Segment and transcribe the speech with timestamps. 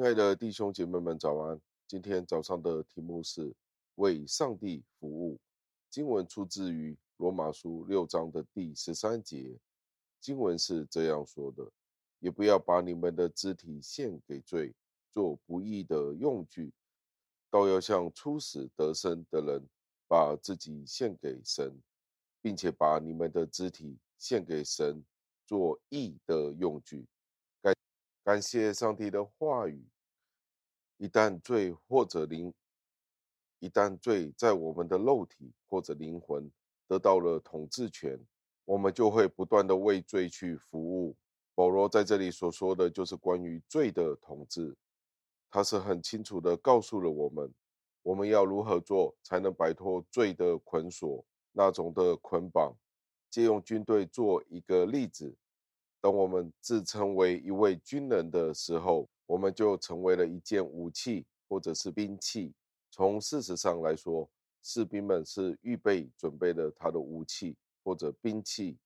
[0.00, 1.60] 亲爱的弟兄姐妹们，早安！
[1.86, 3.54] 今天早上的题目是
[3.96, 5.38] 为上帝服务。
[5.90, 9.54] 经文出自于罗马书六章的第十三节。
[10.18, 11.70] 经文是这样说的
[12.18, 14.74] ：“也不要把你们的肢体献给罪，
[15.12, 16.72] 做不义的用具，
[17.50, 19.62] 倒要像初死得生的人，
[20.08, 21.78] 把自己献给神，
[22.40, 25.04] 并且把你们的肢体献给神，
[25.44, 27.06] 做义的用具。”
[28.30, 29.84] 感谢上帝的话语。
[30.98, 32.54] 一旦罪或者灵，
[33.58, 36.48] 一旦罪在我们的肉体或者灵魂
[36.86, 38.16] 得到了统治权，
[38.64, 41.16] 我们就会不断的为罪去服务。
[41.56, 44.76] 保罗在这里所说的就是关于罪的统治，
[45.50, 47.52] 他是很清楚的告诉了我们，
[48.00, 52.72] 我们要如何做才能摆脱罪的捆锁，那种的捆绑。
[53.28, 55.36] 借用军队做一个例子，
[56.00, 59.08] 当我们自称为一位军人的时候。
[59.30, 62.52] 我们就成为了一件武器，或者是兵器。
[62.90, 64.28] 从事实上来说，
[64.60, 68.76] 士兵们是预备准备了他的武器或者兵器。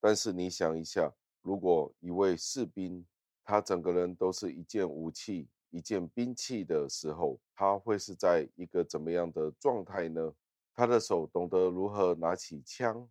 [0.00, 1.12] 但是你想一下，
[1.42, 3.04] 如果一位士兵
[3.44, 10.32] 他整个人都是一件武器、一件兵器的时候，他会是在一个怎么样的状态呢？
[10.74, 13.06] 他的手懂得如何拿起枪，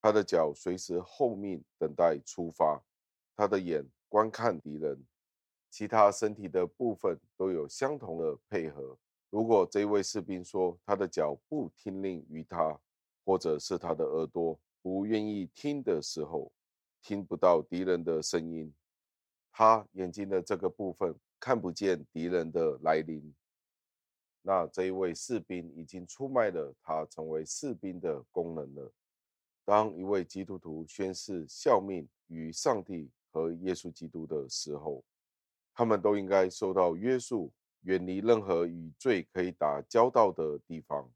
[0.00, 2.82] 他的脚随时候命等待出发，
[3.36, 5.04] 他的眼观看敌人。
[5.70, 8.94] 其他身体的部分都有相同的配合。
[9.30, 12.78] 如果这位士兵说他的脚不听令于他，
[13.24, 16.52] 或者是他的耳朵不愿意听的时候，
[17.00, 18.70] 听不到敌人的声音，
[19.50, 23.34] 他眼睛的这个部分看不见敌人的来临，
[24.42, 28.92] 那这一位士兵已经出卖了他成为士兵的功能了。
[29.64, 35.02] 当一位基督徒宣誓效命于上帝和耶稣基督的时候，
[35.74, 37.50] 他们都应该受到约束，
[37.82, 41.10] 远离任何与罪可以打交道的地方，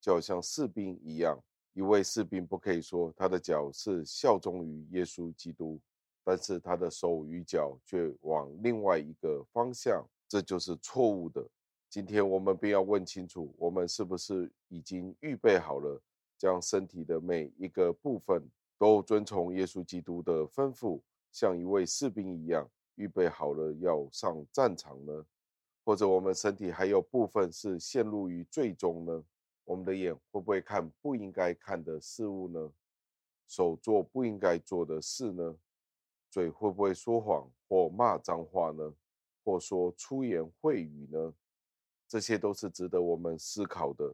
[0.00, 1.38] 就好像士兵一样。
[1.74, 5.80] 一位士兵不可以说他的脚是效忠于耶稣基督，
[6.24, 11.46] 但是他的手与脚却往另外一个方向，这就是错误的。
[11.88, 16.02] 今天我们便要问清楚，我们是不是已经预备好了，
[16.36, 18.42] 将身体的每一个部分
[18.76, 21.00] 都遵从耶稣基督的吩咐，
[21.32, 22.68] 像一位士兵一样。
[22.96, 25.24] 预备好了要上战场呢？
[25.84, 29.24] 或者我们身体还有部分是陷入于罪中呢？
[29.62, 32.72] 我们的眼会不会看不应该看的事物呢？
[33.46, 35.56] 手做不应该做的事呢？
[36.28, 38.92] 嘴会不会说谎或骂脏话呢？
[39.44, 41.32] 或说粗言秽语呢？
[42.08, 44.12] 这些都是值得我们思考的，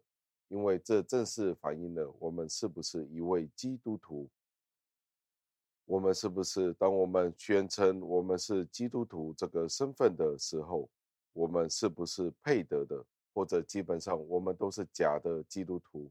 [0.49, 4.29] 因为这正是反映了我们是不是一位基督徒。
[5.87, 10.89] 我们是不是当我们宣称我们是基督徒这个身份的时候，
[11.33, 13.05] 我们是不是配得的？
[13.35, 16.09] 或者基本上我们都是假的基督徒，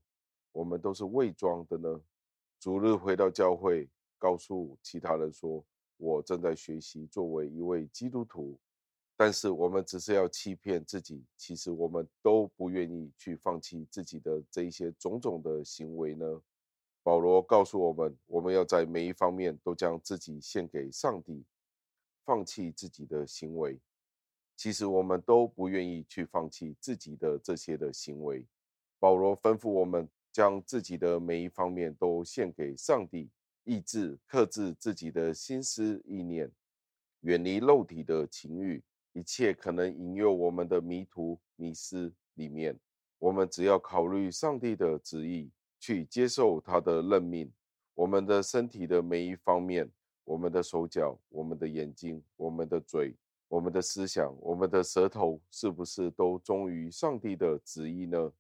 [0.52, 2.02] 我们都是伪装的呢？
[2.60, 3.90] 主日回到教会，
[4.20, 5.64] 告诉其他人说
[5.98, 8.60] ：“我正在学习作为一位基督徒。”
[9.16, 16.42] 但是我们只是要欺骗自己，其实我们都不愿意去放弃自己的这一些种种的行为呢？
[17.04, 21.44] 保罗告诉我们，我们要在每一方面都将自己献给上帝，
[22.24, 23.78] 放弃自己的行为。
[24.56, 28.48] 其实我们都不愿意去放弃自己的这些的行为。
[29.00, 33.30] 保罗吩咐我们将自己的每一方面都献给上帝，
[33.66, 36.50] 意志、克制自己的心思意念，
[37.22, 38.82] 远离肉体的情欲，
[39.12, 42.80] 一切可能引诱我们的迷途、迷失里面，
[43.20, 45.52] 我们只要考虑上帝的旨意。
[45.84, 47.52] 去接受他的任命，
[47.94, 49.92] 我们的身体的每一方面，
[50.24, 53.14] 我们的手脚、我们的眼睛、我们的嘴、
[53.50, 58.32] 我们的思想、我们的舌头，是不是都忠于上帝的旨意呢？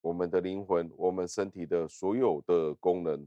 [0.00, 3.26] 我们的灵魂、我们身体的所有的功能，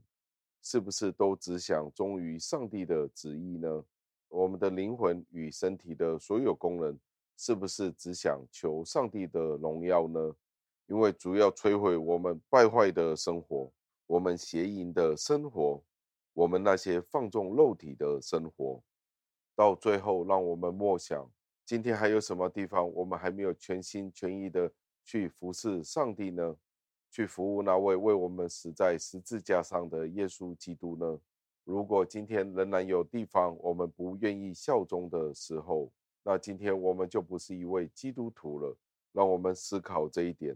[0.61, 3.83] 是不是都只想忠于上帝的旨意呢？
[4.29, 6.97] 我们的灵魂与身体的所有功能，
[7.35, 10.33] 是不是只想求上帝的荣耀呢？
[10.87, 13.71] 因为主要摧毁我们败坏的生活，
[14.05, 15.83] 我们邪淫的生活，
[16.33, 18.83] 我们那些放纵肉体的生活，
[19.55, 21.27] 到最后让我们默想，
[21.65, 24.71] 今天还有什么地方我们还没有全心全意的
[25.03, 26.55] 去服侍上帝呢？
[27.09, 31.19] 去服务那位为我们死在十字架上的耶稣基督呢？
[31.63, 35.91] 如果今天仍然有地方我们不愿意效忠的时候，
[36.23, 38.77] 那今天我们就不是一位基督徒了。
[39.13, 40.53] 让我们思考这一点。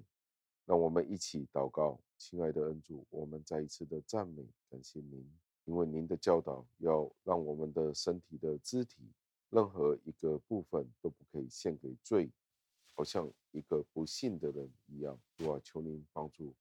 [0.69, 5.27] 让我们一起祷告，亲爱的恩主，我们再一次的赞美感谢您，
[5.65, 9.01] 因为您的教导要让我们的身体的肢体
[9.49, 12.29] 任何一个部分都不可以献给罪，
[12.93, 15.19] 好像一个不信的人一样。
[15.35, 16.53] 主啊，求您帮助，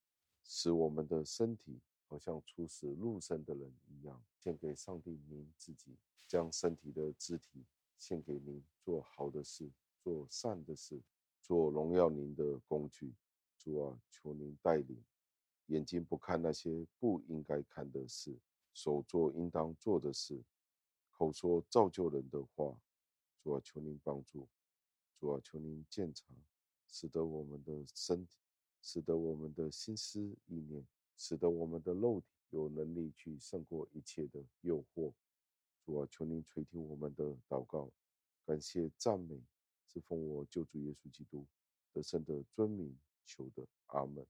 [0.42, 5.94] 使我们的身体好像出死入生的人一样，献给上帝您自己，
[6.26, 7.62] 将身体的肢体
[7.98, 9.70] 献给您，做好的事，
[10.02, 10.98] 做善的事，
[11.42, 13.12] 做荣耀您的工具。
[13.68, 15.04] 主啊，求您带领，
[15.66, 18.34] 眼睛不看那些不应该看的事，
[18.72, 20.42] 手做应当做的事，
[21.10, 22.74] 口说造就人的话。
[23.42, 24.48] 主啊，求您帮助。
[25.20, 26.24] 主啊，求您鉴察，
[26.86, 28.32] 使得我们的身体，
[28.80, 30.86] 使得我们的心思意念，
[31.18, 35.12] 使得我们的肉体有能力去胜过一切的诱惑。
[35.84, 37.90] 主啊，求您垂听我们的祷告，
[38.46, 39.38] 感谢赞美，
[39.84, 41.46] 是奉我救主耶稣基督
[41.92, 42.98] 得胜的尊名
[43.28, 44.26] 求的，阿门。